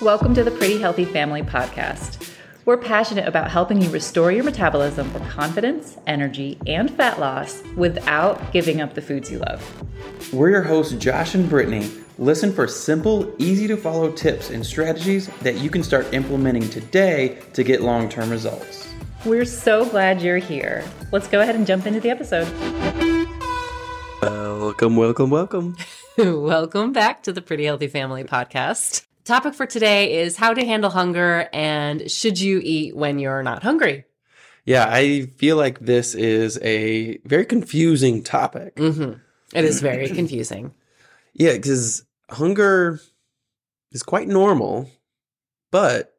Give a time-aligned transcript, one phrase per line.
[0.00, 2.32] Welcome to the Pretty Healthy Family Podcast.
[2.64, 8.52] We're passionate about helping you restore your metabolism for confidence, energy, and fat loss without
[8.52, 10.32] giving up the foods you love.
[10.32, 11.90] We're your hosts, Josh and Brittany.
[12.16, 17.36] Listen for simple, easy to follow tips and strategies that you can start implementing today
[17.54, 18.86] to get long term results.
[19.24, 20.84] We're so glad you're here.
[21.10, 22.46] Let's go ahead and jump into the episode.
[24.22, 25.76] Welcome, welcome, welcome.
[26.18, 29.07] welcome back to the Pretty Healthy Family Podcast.
[29.28, 33.62] Topic for today is how to handle hunger and should you eat when you're not
[33.62, 34.06] hungry?
[34.64, 38.76] Yeah, I feel like this is a very confusing topic.
[38.76, 39.18] Mm-hmm.
[39.54, 40.72] It is very confusing.
[41.34, 43.00] Yeah, because hunger
[43.92, 44.90] is quite normal,
[45.70, 46.16] but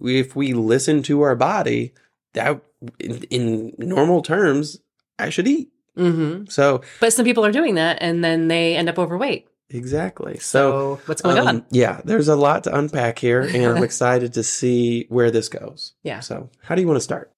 [0.00, 1.94] if we listen to our body,
[2.34, 2.62] that
[3.00, 4.78] in, in normal terms,
[5.18, 5.72] I should eat.
[5.98, 6.44] Mm-hmm.
[6.46, 9.48] So, but some people are doing that and then they end up overweight.
[9.70, 10.38] Exactly.
[10.38, 11.66] So, so what's going um, on?
[11.70, 15.94] Yeah, there's a lot to unpack here, and I'm excited to see where this goes.
[16.02, 16.20] Yeah.
[16.20, 17.32] So, how do you want to start?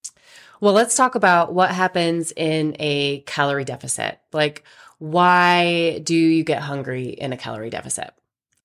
[0.60, 4.18] Well, let's talk about what happens in a calorie deficit.
[4.32, 4.64] Like,
[4.98, 8.10] why do you get hungry in a calorie deficit?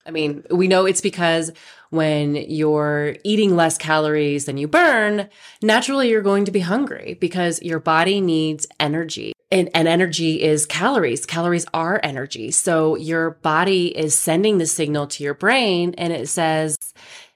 [0.05, 1.51] I mean, we know it's because
[1.91, 5.29] when you're eating less calories than you burn,
[5.61, 10.65] naturally you're going to be hungry because your body needs energy and, and energy is
[10.65, 11.27] calories.
[11.27, 12.49] Calories are energy.
[12.49, 16.75] So your body is sending the signal to your brain and it says,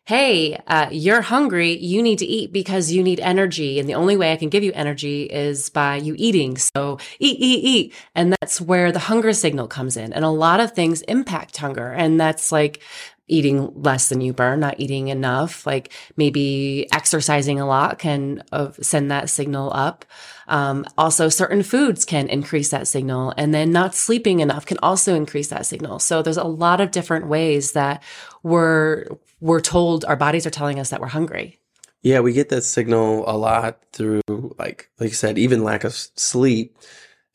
[0.05, 1.77] Hey, uh, you're hungry.
[1.77, 3.77] You need to eat because you need energy.
[3.77, 6.57] And the only way I can give you energy is by you eating.
[6.57, 7.93] So eat, eat, eat.
[8.15, 10.13] And that's where the hunger signal comes in.
[10.13, 11.91] And a lot of things impact hunger.
[11.91, 12.81] And that's like
[13.27, 18.71] eating less than you burn, not eating enough, like maybe exercising a lot can uh,
[18.81, 20.05] send that signal up.
[20.47, 25.13] Um, also, certain foods can increase that signal, and then not sleeping enough can also
[25.13, 25.99] increase that signal.
[25.99, 28.01] So there's a lot of different ways that
[28.43, 29.05] we're
[29.41, 31.59] we're told our bodies are telling us that we're hungry.
[32.01, 34.21] Yeah, we get that signal a lot through,
[34.57, 36.77] like like you said, even lack of sleep.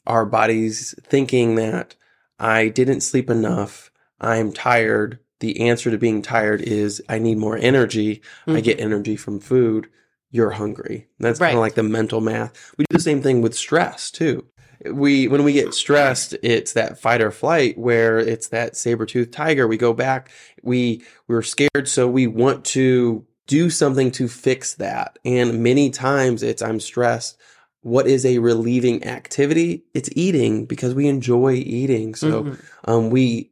[0.07, 1.95] Our bodies thinking that
[2.39, 3.91] I didn't sleep enough.
[4.21, 8.23] I'm tired the answer to being tired is I need more energy.
[8.47, 8.57] Mm-hmm.
[8.57, 8.87] I get mm-hmm.
[8.87, 9.89] energy from food.
[10.31, 11.09] You're hungry.
[11.19, 11.49] That's right.
[11.49, 12.73] kind of like the mental math.
[12.79, 14.47] We do the same thing with stress too.
[14.91, 19.69] We when we get stressed, it's that fight or flight where it's that saber-toothed tiger.
[19.69, 20.31] We go back,
[20.63, 25.19] we we're scared, so we want to do something to fix that.
[25.25, 27.37] And many times it's I'm stressed.
[27.83, 29.85] What is a relieving activity?
[29.93, 32.15] It's eating because we enjoy eating.
[32.15, 32.91] So mm-hmm.
[32.91, 33.51] um, we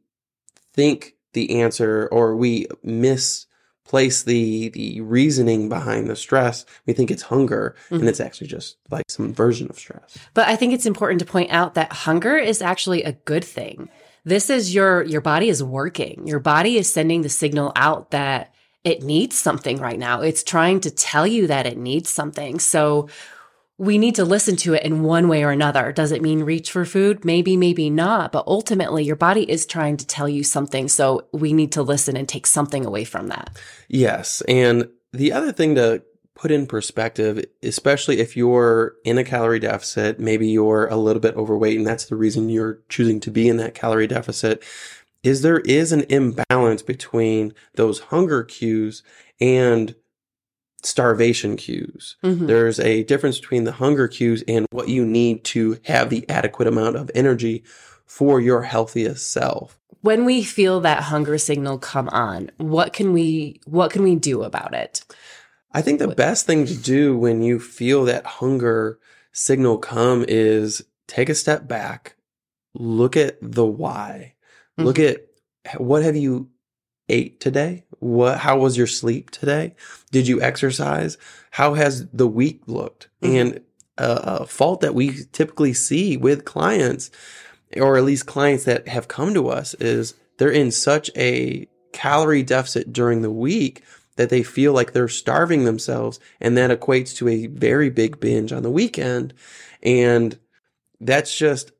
[0.73, 7.23] think the answer or we misplace the the reasoning behind the stress we think it's
[7.23, 7.95] hunger mm-hmm.
[7.95, 10.17] and it's actually just like some version of stress.
[10.33, 13.89] But i think it's important to point out that hunger is actually a good thing.
[14.23, 16.27] This is your your body is working.
[16.27, 18.53] Your body is sending the signal out that
[18.83, 20.21] it needs something right now.
[20.21, 22.59] It's trying to tell you that it needs something.
[22.59, 23.09] So
[23.81, 25.91] we need to listen to it in one way or another.
[25.91, 27.25] Does it mean reach for food?
[27.25, 28.31] Maybe, maybe not.
[28.31, 30.87] But ultimately, your body is trying to tell you something.
[30.87, 33.57] So we need to listen and take something away from that.
[33.87, 34.41] Yes.
[34.47, 36.03] And the other thing to
[36.35, 41.35] put in perspective, especially if you're in a calorie deficit, maybe you're a little bit
[41.35, 44.61] overweight, and that's the reason you're choosing to be in that calorie deficit,
[45.23, 49.01] is there is an imbalance between those hunger cues
[49.39, 49.95] and
[50.83, 52.15] starvation cues.
[52.23, 52.47] Mm-hmm.
[52.47, 56.67] There's a difference between the hunger cues and what you need to have the adequate
[56.67, 57.63] amount of energy
[58.05, 59.79] for your healthiest self.
[60.01, 64.43] When we feel that hunger signal come on, what can we what can we do
[64.43, 65.03] about it?
[65.71, 66.17] I think the what?
[66.17, 68.99] best thing to do when you feel that hunger
[69.31, 72.15] signal come is take a step back,
[72.73, 74.33] look at the why.
[74.77, 74.85] Mm-hmm.
[74.85, 75.27] Look at
[75.77, 76.49] what have you
[77.11, 77.83] ate today?
[77.99, 79.75] What, how was your sleep today?
[80.11, 81.17] Did you exercise?
[81.51, 83.09] How has the week looked?
[83.21, 83.35] Mm-hmm.
[83.35, 83.61] And
[83.97, 84.11] a,
[84.41, 87.11] a fault that we typically see with clients,
[87.77, 92.43] or at least clients that have come to us, is they're in such a calorie
[92.43, 93.83] deficit during the week
[94.15, 96.19] that they feel like they're starving themselves.
[96.39, 99.33] And that equates to a very big binge on the weekend.
[99.83, 100.37] And
[100.99, 101.71] that's just,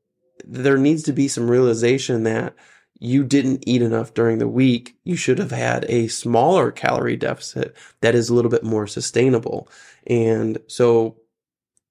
[0.44, 2.56] there needs to be some realization that
[3.02, 7.76] you didn't eat enough during the week, you should have had a smaller calorie deficit
[8.02, 9.68] that is a little bit more sustainable.
[10.06, 11.18] And so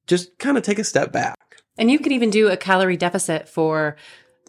[0.07, 1.37] just kind of take a step back.
[1.77, 3.97] And you could even do a calorie deficit for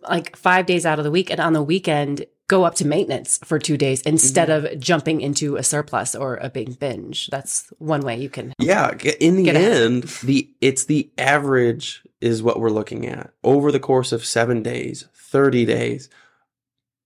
[0.08, 1.32] like five days out of the week.
[1.32, 4.76] And on the weekend, go up to maintenance for two days instead mm-hmm.
[4.76, 7.28] of jumping into a surplus or a big binge.
[7.28, 8.54] That's one way you can.
[8.60, 8.92] Yeah.
[9.20, 14.12] In the end, the it's the average is what we're looking at over the course
[14.12, 16.08] of seven days, 30 days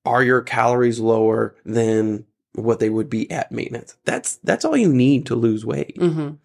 [0.05, 3.97] are your calories lower than what they would be at maintenance.
[4.05, 5.97] That's that's all you need to lose weight.
[5.97, 6.35] Mm-hmm.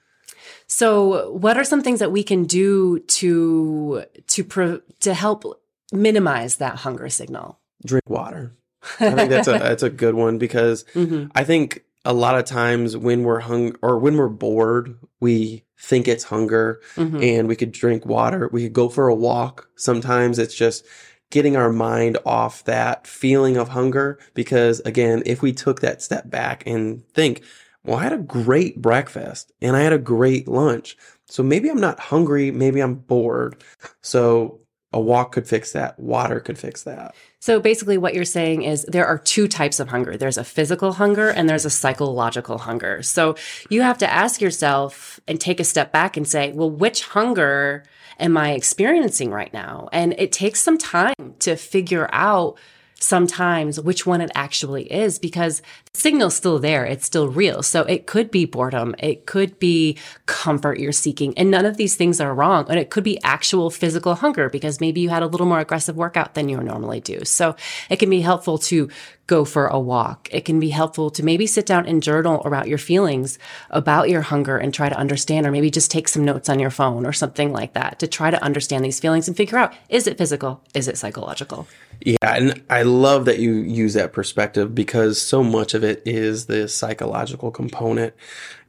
[0.66, 5.62] So, what are some things that we can do to to pro, to help
[5.92, 7.58] minimize that hunger signal?
[7.84, 8.54] Drink water.
[8.98, 11.28] I think that's a that's a good one because mm-hmm.
[11.34, 16.08] I think a lot of times when we're hung or when we're bored, we think
[16.08, 17.22] it's hunger mm-hmm.
[17.22, 18.48] and we could drink water.
[18.52, 19.68] We could go for a walk.
[19.76, 20.84] Sometimes it's just
[21.30, 26.28] getting our mind off that feeling of hunger because again, if we took that step
[26.28, 27.42] back and think,
[27.84, 30.96] well, I had a great breakfast and I had a great lunch.
[31.26, 33.62] So maybe I'm not hungry, maybe I'm bored.
[34.02, 34.60] So
[34.92, 35.98] a walk could fix that.
[36.00, 37.14] Water could fix that.
[37.38, 40.94] So basically, what you're saying is there are two types of hunger there's a physical
[40.94, 43.02] hunger and there's a psychological hunger.
[43.02, 43.36] So
[43.68, 47.84] you have to ask yourself and take a step back and say, well, which hunger
[48.20, 49.88] am I experiencing right now?
[49.92, 52.58] And it takes some time to figure out
[53.02, 55.62] sometimes which one it actually is because
[55.92, 56.84] the signal's still there.
[56.84, 57.62] It's still real.
[57.62, 58.94] So it could be boredom.
[58.98, 59.96] It could be
[60.26, 61.36] comfort you're seeking.
[61.38, 62.66] And none of these things are wrong.
[62.68, 65.96] And it could be actual physical hunger because maybe you had a little more aggressive
[65.96, 67.24] workout than you normally do.
[67.24, 67.56] So
[67.88, 68.90] it can be helpful to
[69.30, 70.28] go for a walk.
[70.32, 73.38] It can be helpful to maybe sit down and journal about your feelings
[73.70, 76.70] about your hunger and try to understand, or maybe just take some notes on your
[76.70, 80.08] phone or something like that to try to understand these feelings and figure out, is
[80.08, 80.64] it physical?
[80.74, 81.68] Is it psychological?
[82.00, 82.16] Yeah.
[82.22, 86.66] And I love that you use that perspective because so much of it is the
[86.66, 88.14] psychological component.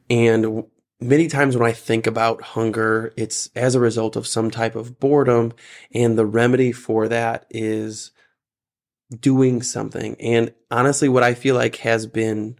[0.08, 0.64] And
[1.00, 5.00] many times when I think about hunger, it's as a result of some type of
[5.00, 5.54] boredom.
[5.92, 8.12] And the remedy for that is
[9.20, 10.16] doing something.
[10.20, 12.58] And honestly, what I feel like has been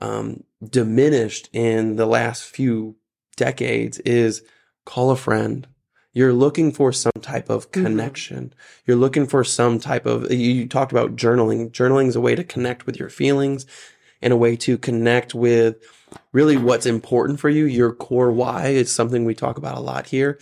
[0.00, 2.96] um, diminished in the last few
[3.36, 4.42] decades is
[4.84, 5.66] call a friend.
[6.12, 7.84] You're looking for some type of mm-hmm.
[7.84, 8.44] connection.
[8.46, 8.82] Mm-hmm.
[8.86, 11.70] You're looking for some type of, you talked about journaling.
[11.70, 13.66] Journaling is a way to connect with your feelings
[14.20, 15.76] and a way to connect with
[16.32, 17.64] really what's important for you.
[17.64, 20.38] Your core why is something we talk about a lot here.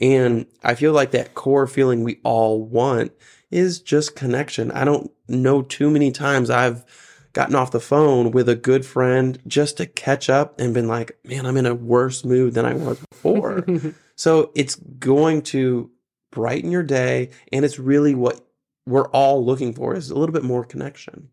[0.00, 3.12] And I feel like that core feeling we all want
[3.50, 4.70] is just connection.
[4.70, 6.84] I don't know too many times I've
[7.32, 11.18] gotten off the phone with a good friend just to catch up and been like,
[11.24, 13.64] man, I'm in a worse mood than I was before.
[14.16, 15.90] so it's going to
[16.32, 17.30] brighten your day.
[17.52, 18.40] And it's really what
[18.86, 21.28] we're all looking for is a little bit more connection.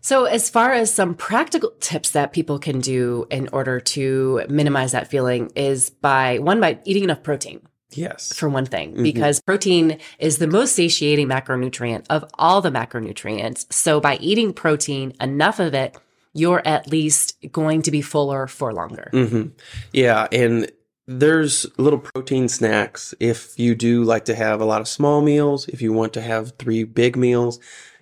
[0.00, 4.92] So, as far as some practical tips that people can do in order to minimize
[4.92, 7.62] that feeling is by one, by eating enough protein.
[7.90, 8.32] Yes.
[8.32, 9.02] For one thing, mm-hmm.
[9.02, 13.72] because protein is the most satiating macronutrient of all the macronutrients.
[13.72, 15.96] So by eating protein, enough of it,
[16.32, 19.10] you're at least going to be fuller for longer.
[19.12, 19.50] Mm-hmm.
[19.92, 20.26] Yeah.
[20.32, 20.70] And
[21.06, 25.68] there's little protein snacks if you do like to have a lot of small meals,
[25.68, 27.60] if you want to have three big meals,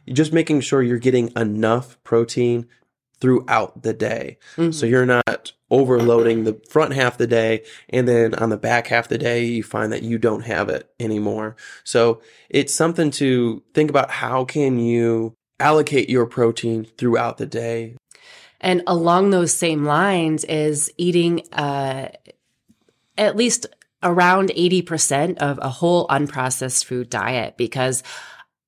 [0.08, 2.66] just making sure you're getting enough protein
[3.22, 4.36] throughout the day.
[4.56, 4.72] Mm-hmm.
[4.72, 8.88] So you're not overloading the front half of the day and then on the back
[8.88, 11.54] half of the day you find that you don't have it anymore.
[11.84, 12.20] So
[12.50, 17.94] it's something to think about how can you allocate your protein throughout the day.
[18.60, 22.08] And along those same lines is eating uh,
[23.16, 23.66] at least
[24.02, 28.02] around 80% of a whole unprocessed food diet because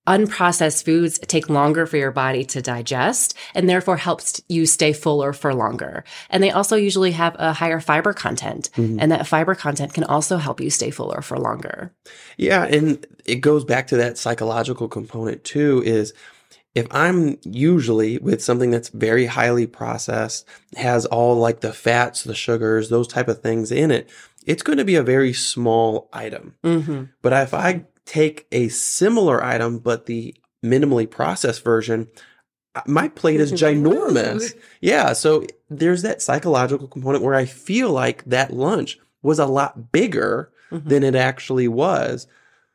[0.07, 5.33] unprocessed foods take longer for your body to digest and therefore helps you stay fuller
[5.33, 6.05] for longer.
[6.31, 9.01] And they also usually have a higher fiber content mm-hmm.
[9.01, 11.93] and that fiber content can also help you stay fuller for longer.
[12.37, 12.65] Yeah.
[12.65, 16.13] And it goes back to that psychological component too is
[16.75, 22.35] if I'm usually with something that's very highly processed, has all like the fats, the
[22.35, 24.11] sugars, those type of things in it,
[24.45, 26.57] it's going to be a very small item.
[26.65, 27.05] Mm-hmm.
[27.23, 30.35] But if I take a similar item, but the
[30.65, 32.09] minimally processed version,
[32.75, 34.55] uh, my plate is ginormous.
[34.81, 35.13] yeah.
[35.13, 40.51] So there's that psychological component where I feel like that lunch was a lot bigger
[40.71, 40.89] mm-hmm.
[40.89, 42.27] than it actually was.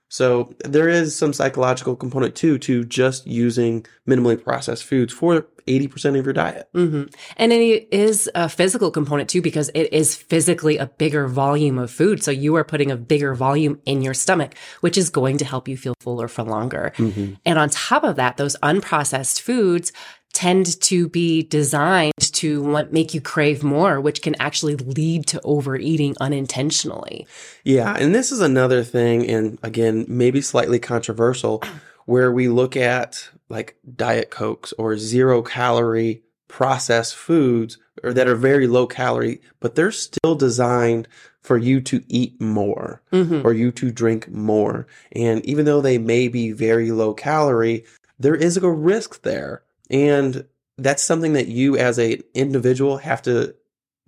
[0.09, 6.19] So there is some psychological component too to just using minimally processed foods for 80%
[6.19, 6.67] of your diet.
[6.73, 7.03] Mm-hmm.
[7.37, 11.91] And it is a physical component too, because it is physically a bigger volume of
[11.91, 12.21] food.
[12.23, 15.67] So you are putting a bigger volume in your stomach, which is going to help
[15.67, 16.91] you feel fuller for longer.
[16.97, 17.35] Mm-hmm.
[17.45, 19.93] And on top of that, those unprocessed foods
[20.31, 26.15] tend to be designed to make you crave more, which can actually lead to overeating
[26.21, 27.25] unintentionally.
[27.63, 27.95] Yeah.
[27.97, 31.63] And this is another thing, and again, maybe slightly controversial,
[32.05, 38.35] where we look at like Diet Cokes or zero calorie processed foods or that are
[38.35, 41.07] very low calorie, but they're still designed
[41.41, 43.45] for you to eat more mm-hmm.
[43.45, 44.87] or you to drink more.
[45.11, 47.85] And even though they may be very low calorie,
[48.17, 50.45] there is a risk there and
[50.77, 53.55] that's something that you as a individual have to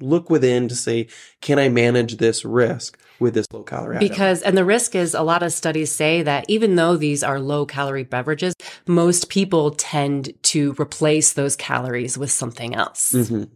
[0.01, 1.07] look within to say,
[1.41, 4.07] can I manage this risk with this low calorie item?
[4.07, 7.39] Because, and the risk is a lot of studies say that even though these are
[7.39, 8.53] low calorie beverages,
[8.87, 13.13] most people tend to replace those calories with something else.
[13.13, 13.49] Mhm.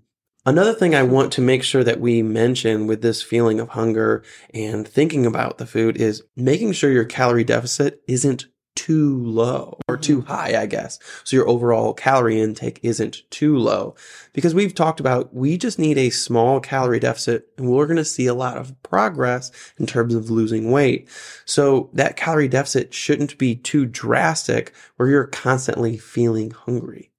[0.48, 4.24] Another thing I want to make sure that we mention with this feeling of hunger
[4.54, 9.98] and thinking about the food is making sure your calorie deficit isn't too low or
[9.98, 10.32] too mm-hmm.
[10.32, 11.00] high, I guess.
[11.24, 13.96] So your overall calorie intake isn't too low.
[14.34, 18.06] Because we've talked about we just need a small calorie deficit and we're going to
[18.06, 21.10] see a lot of progress in terms of losing weight.
[21.46, 27.12] So that calorie deficit shouldn't be too drastic where you're constantly feeling hungry.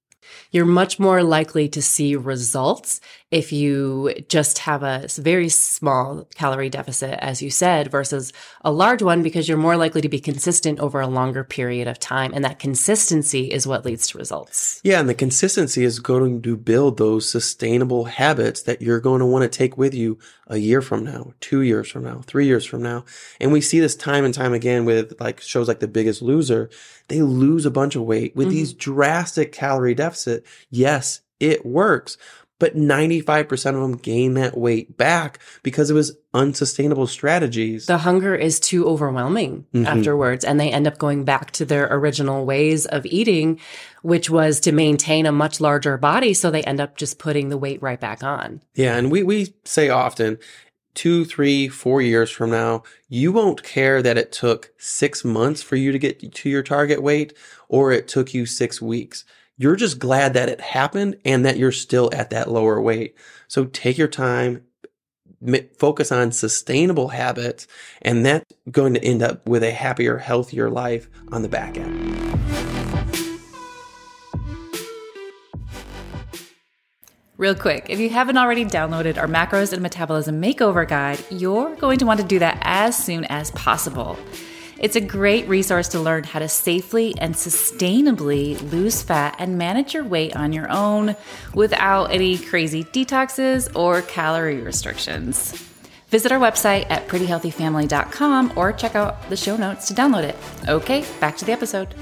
[0.51, 6.69] You're much more likely to see results if you just have a very small calorie
[6.69, 8.31] deficit, as you said, versus
[8.61, 11.99] a large one, because you're more likely to be consistent over a longer period of
[11.99, 12.31] time.
[12.33, 14.79] And that consistency is what leads to results.
[14.83, 19.25] Yeah, and the consistency is going to build those sustainable habits that you're going to
[19.25, 20.17] want to take with you
[20.47, 23.03] a year from now, two years from now, three years from now.
[23.41, 26.69] And we see this time and time again with like shows like The Biggest Loser.
[27.09, 28.55] They lose a bunch of weight with mm-hmm.
[28.55, 30.45] these drastic calorie deficit.
[30.69, 32.17] Yes, it works.
[32.59, 37.85] But 95% of them gain that weight back because it was unsustainable strategies.
[37.85, 39.85] The hunger is too overwhelming Mhm.
[39.85, 43.59] afterwards, and they end up going back to their original ways of eating,
[44.01, 46.33] which was to maintain a much larger body.
[46.33, 48.61] So they end up just putting the weight right back on.
[48.73, 50.39] Yeah, and we, we say often,
[50.95, 55.75] two, three, four years from now, you won't care that it took six months for
[55.75, 57.33] you to get to your target weight
[57.69, 59.23] or it took you six weeks.
[59.59, 63.15] You're just glad that it happened and that you're still at that lower weight.
[63.47, 64.61] So take your time,
[65.79, 67.65] focus on sustainable habits,
[68.03, 72.13] and that's going to end up with a happier, healthier life on the back end.
[77.37, 81.97] Real quick, if you haven't already downloaded our macros and metabolism makeover guide, you're going
[81.97, 84.19] to want to do that as soon as possible.
[84.79, 89.95] It's a great resource to learn how to safely and sustainably lose fat and manage
[89.95, 91.15] your weight on your own
[91.55, 95.51] without any crazy detoxes or calorie restrictions.
[96.09, 100.35] Visit our website at prettyhealthyfamily.com or check out the show notes to download it.
[100.69, 101.93] Okay, back to the episode.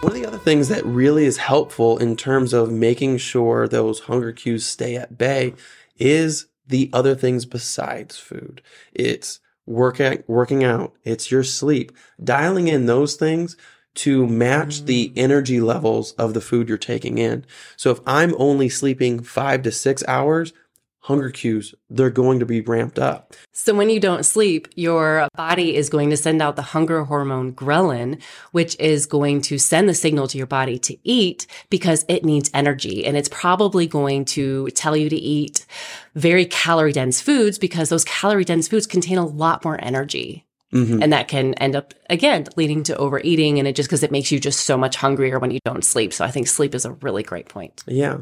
[0.00, 4.00] One of the other things that really is helpful in terms of making sure those
[4.00, 5.52] hunger cues stay at bay
[5.98, 8.62] is the other things besides food.
[8.94, 13.56] It's working working out, it's your sleep, dialing in those things
[13.92, 15.12] to match the mm.
[15.16, 17.44] energy levels of the food you're taking in.
[17.76, 20.52] So if I'm only sleeping 5 to 6 hours,
[21.00, 23.34] hunger cues they're going to be ramped up.
[23.52, 27.52] So when you don't sleep, your body is going to send out the hunger hormone
[27.52, 32.24] ghrelin, which is going to send the signal to your body to eat because it
[32.24, 33.04] needs energy.
[33.04, 35.66] And it's probably going to tell you to eat
[36.14, 40.46] very calorie dense foods because those calorie dense foods contain a lot more energy.
[40.72, 41.02] Mhm.
[41.02, 44.30] And that can end up again leading to overeating and it just because it makes
[44.30, 46.12] you just so much hungrier when you don't sleep.
[46.12, 47.82] So I think sleep is a really great point.
[47.86, 48.18] Yeah.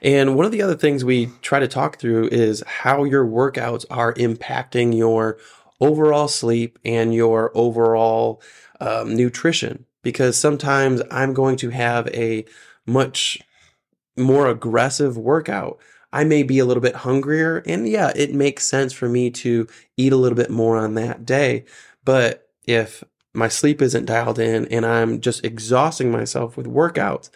[0.00, 3.84] And one of the other things we try to talk through is how your workouts
[3.90, 5.36] are impacting your
[5.80, 8.40] overall sleep and your overall
[8.80, 9.84] um, nutrition.
[10.02, 12.46] Because sometimes I'm going to have a
[12.86, 13.38] much
[14.16, 15.78] more aggressive workout.
[16.12, 17.62] I may be a little bit hungrier.
[17.66, 21.24] And yeah, it makes sense for me to eat a little bit more on that
[21.24, 21.64] day.
[22.04, 23.04] But if
[23.34, 27.30] my sleep isn't dialed in and I'm just exhausting myself with workouts,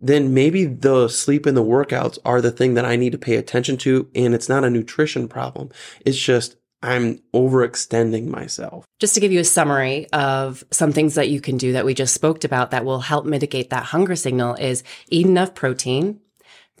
[0.00, 3.36] then maybe the sleep and the workouts are the thing that I need to pay
[3.36, 4.08] attention to.
[4.14, 5.70] And it's not a nutrition problem.
[6.04, 8.84] It's just I'm overextending myself.
[8.98, 11.94] Just to give you a summary of some things that you can do that we
[11.94, 16.20] just spoke about that will help mitigate that hunger signal is eat enough protein,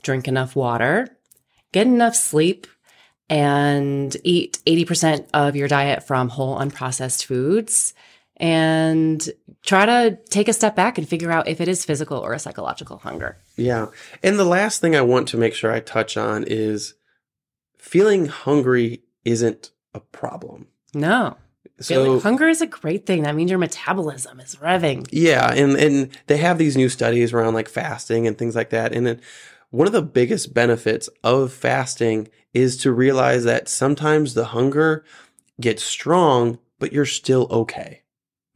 [0.02, 1.06] drink enough water,
[1.70, 2.66] get enough sleep,
[3.28, 7.94] and eat 80% of your diet from whole unprocessed foods.
[8.38, 9.30] And
[9.62, 12.38] try to take a step back and figure out if it is physical or a
[12.38, 13.36] psychological hunger.
[13.56, 13.86] Yeah.
[14.22, 16.94] And the last thing I want to make sure I touch on is
[17.78, 20.66] feeling hungry isn't a problem.
[20.92, 21.36] No.
[21.80, 23.22] So Feeling hunger is a great thing.
[23.22, 25.08] That means your metabolism is revving.
[25.10, 28.92] Yeah, and and they have these new studies around like fasting and things like that.
[28.92, 29.20] And then
[29.72, 35.04] one of the biggest benefits of fasting is to realize that sometimes the hunger
[35.60, 38.02] gets strong, but you're still okay.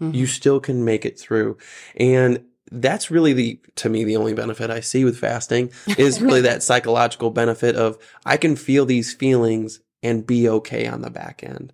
[0.01, 0.15] Mhm.
[0.15, 1.57] You still can make it through.
[1.97, 6.43] And that's really the to me the only benefit I see with fasting is really
[6.43, 7.97] that psychological benefit of
[8.27, 11.73] I can feel these feelings and be okay on the back end.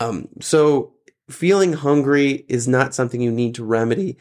[0.00, 0.92] Um, so
[1.30, 4.18] feeling hungry is not something you need to remedy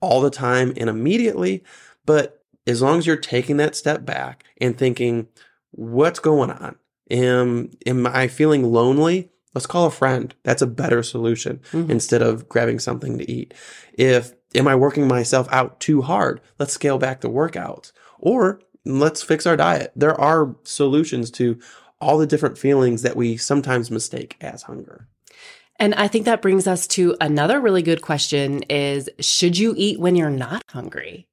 [0.00, 1.64] all the time and immediately,
[2.06, 5.28] but as long as you're taking that step back and thinking,
[5.70, 6.76] what's going on?
[7.10, 9.30] Am, am I feeling lonely?
[9.54, 10.32] Let's call a friend.
[10.44, 11.90] That's a better solution Mhm.
[11.90, 13.52] instead of grabbing something to eat.
[13.94, 16.40] If, am I working myself out too hard?
[16.58, 19.92] Let's scale back the workouts or let's fix our diet.
[19.96, 21.58] There are solutions to
[22.00, 25.08] all the different feelings that we sometimes mistake as hunger.
[25.76, 29.98] And I think that brings us to another really good question is should you eat
[29.98, 31.26] when you're not hungry?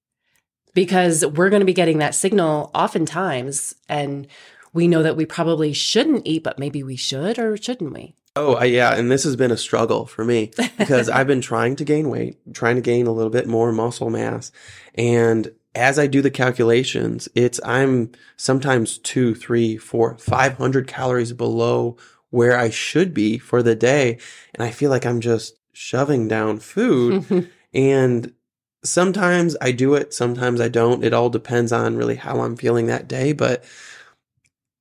[0.78, 4.28] Because we're going to be getting that signal oftentimes and
[4.74, 8.14] we know that we probably shouldn't eat, but maybe we should or shouldn't we?
[8.36, 8.94] Oh, I, yeah.
[8.94, 12.38] And this has been a struggle for me because I've been trying to gain weight,
[12.54, 14.52] trying to gain a little bit more muscle mass.
[14.94, 21.34] And as I do the calculations, it's, I'm sometimes two, three, four, five hundred calories
[21.34, 21.98] below
[22.30, 24.20] where I should be for the day.
[24.54, 27.50] And I feel like I'm just shoving down food.
[27.74, 28.32] and
[28.84, 31.04] sometimes I do it, sometimes I don't.
[31.04, 33.34] It all depends on really how I'm feeling that day.
[33.34, 33.64] But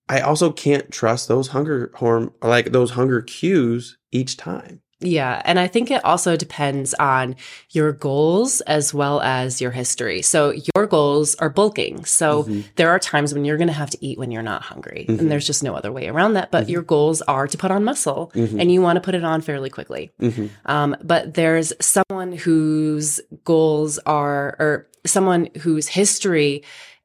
[0.09, 4.83] I also can't trust those hunger horm like those hunger cues each time.
[5.01, 5.43] Yeah.
[5.45, 7.37] And I think it also depends on
[7.71, 10.23] your goals as well as your history.
[10.23, 12.07] So your goals are bulking.
[12.07, 12.65] So Mhm.
[12.77, 15.05] there are times when you're going to have to eat when you're not hungry.
[15.07, 15.19] Mhm.
[15.19, 16.51] And there's just no other way around that.
[16.51, 16.71] But Mhm.
[16.71, 18.59] your goals are to put on muscle Mhm.
[18.59, 20.13] and you want to put it on fairly quickly.
[20.21, 20.49] Mhm.
[20.65, 26.63] Um, but there's someone whose goals are, or someone whose history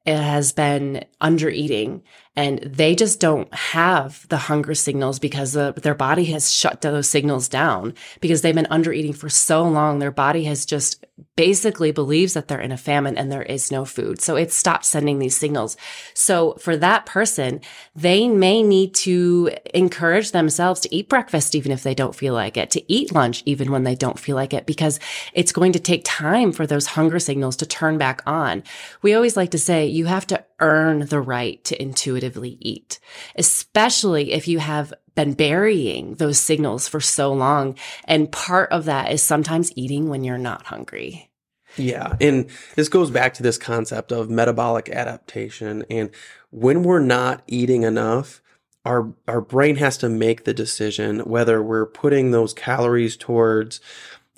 [0.07, 2.01] has been under eating
[2.35, 7.09] and they just don't have the hunger signals because the, their body has shut those
[7.09, 9.99] signals down because they've been under eating for so long.
[9.99, 13.83] Their body has just basically believes that they're in a famine and there is no
[13.83, 14.21] food.
[14.21, 15.75] So it stops sending these signals.
[16.13, 17.61] So for that person,
[17.95, 22.57] they may need to encourage themselves to eat breakfast even if they don't feel like
[22.57, 24.99] it, to eat lunch even when they don't feel like it, because
[25.33, 28.63] it's going to take time for those hunger signals to turn back on.
[29.01, 31.81] We always like to say you have to earn the right to
[32.21, 32.99] intuitively eat,
[33.35, 37.75] especially if you have been burying those signals for so long.
[38.05, 41.29] And part of that is sometimes eating when you're not hungry.
[41.77, 42.15] Yeah.
[42.19, 45.85] And this goes back to this concept of metabolic adaptation.
[45.89, 46.09] And
[46.49, 48.41] when we're not eating enough,
[48.83, 53.79] our our brain has to make the decision whether we're putting those calories towards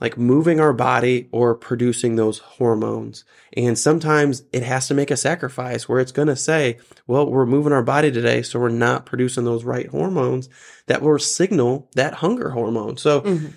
[0.02, 3.24] like moving our body or producing those hormones.
[3.56, 7.46] And sometimes it has to make a sacrifice where it's going to say, well, we're
[7.46, 10.50] moving our body today, so we're not producing those right hormones
[10.88, 12.98] that will signal that hunger hormone.
[12.98, 13.54] So Mhm.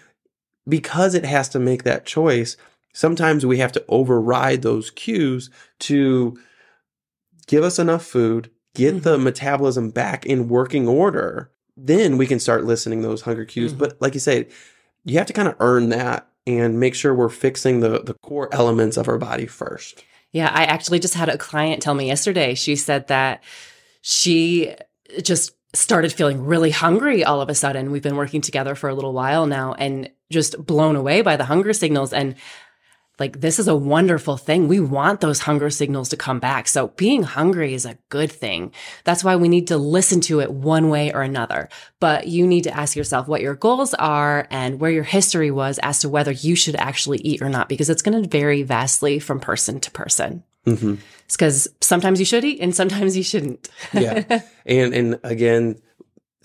[0.69, 2.57] because it has to make that choice,
[2.93, 6.39] sometimes we have to override those cues to
[7.47, 11.51] give us enough food, get the metabolism back in working order.
[11.77, 13.73] Then we can start listening to those hunger cues.
[13.73, 13.79] Mhm.
[13.79, 14.49] But like you say,
[15.07, 18.49] you have to kind of earn that and make sure we're fixing the, the core
[18.53, 20.05] elements of our body first.
[20.33, 22.55] Yeah, I actually just had a client tell me yesterday.
[22.55, 23.43] She said that
[24.03, 24.75] she
[25.23, 27.91] just started feeling really hungry all of a sudden.
[27.91, 31.45] We've been working together for a little while now and just blown away by the
[31.45, 32.13] hunger signals.
[32.13, 32.35] And
[33.19, 34.69] like, this is a wonderful thing.
[34.69, 36.69] We want those hunger signals to come back.
[36.69, 38.73] So being hungry is a good thing.
[39.05, 41.69] That's why we need to listen to it one way or another.
[41.99, 45.79] But you need to ask yourself what your goals are and where your history was
[45.83, 49.19] as to whether you should actually eat or not, because it's going to vary vastly
[49.19, 50.43] from person to person.
[50.67, 50.97] Mm-hmm.
[51.25, 53.69] It's because sometimes you should eat and sometimes you shouldn't.
[53.93, 54.43] Yeah.
[54.67, 55.81] and and again,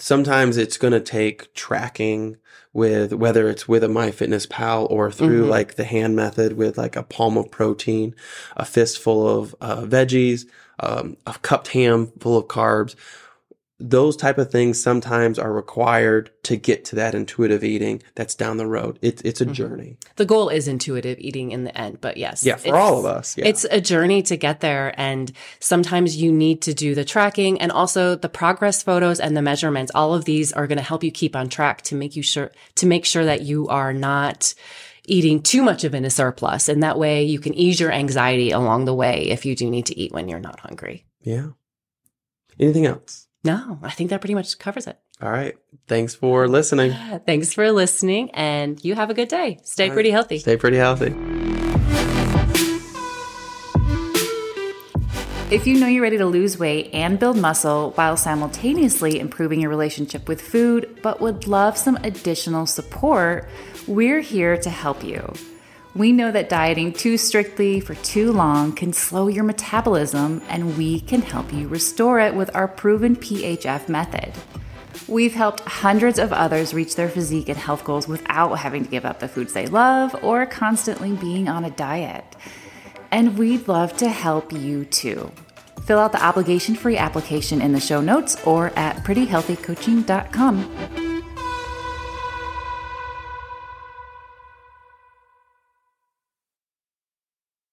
[0.02, 2.38] sometimes it's going to take tracking
[2.74, 5.50] with whether it's with a MyFitnessPal or through Mhm.
[5.50, 8.16] like the hand method with like a palm of protein,
[8.56, 10.46] a fistful of uh, veggies,
[10.80, 12.96] um, a cupped ham full of carbs.
[13.84, 18.58] Those type of things sometimes are required to get to that intuitive eating that's down
[18.58, 19.00] the road.
[19.02, 19.54] It, it's a Mhm.
[19.54, 19.98] journey.
[20.18, 22.44] the goal is intuitive eating in the end, but yes.
[22.46, 23.36] Yeah, for all of us.
[23.38, 23.48] Yeah.
[23.48, 24.94] It's a journey to get there.
[24.98, 29.42] And sometimes you need to do the tracking and also the progress photos and the
[29.42, 29.92] measurements.
[29.96, 32.52] All of these are going to help you keep on track to make you sure,
[32.76, 34.54] to make sure that you are not
[35.06, 36.70] eating too much of in a surplus.
[36.70, 39.88] And that way you can ease your anxiety along the way if you do need
[39.88, 41.06] to eat when you're not hungry.
[41.24, 41.48] yeah.
[42.60, 43.28] Anything else?
[43.44, 45.00] No, I think that pretty much covers it.
[45.22, 45.56] All right.
[45.88, 46.94] Thanks for listening.
[47.26, 49.60] Thanks for listening and you have a good day.
[49.64, 49.96] Stay All right.
[49.96, 50.40] pretty healthy.
[50.40, 51.14] Stay pretty healthy.
[55.52, 59.70] If you know you're ready to lose weight and build muscle while simultaneously improving your
[59.70, 63.50] relationship with food, but would love some additional support,
[63.86, 65.34] we're here to help you.
[65.94, 71.02] We know that dieting too strictly for too long can slow your metabolism, and we
[71.02, 74.32] can help you restore it with our proven PHF method.
[75.08, 79.04] We've helped hundreds of others reach their physique and health goals without having to give
[79.04, 82.26] up the foods they love or constantly being on a diet.
[83.12, 85.30] and we'd love to help you too.
[85.84, 91.11] Fill out the obligation free application in the show notes or at prettyhealthycoaching.com.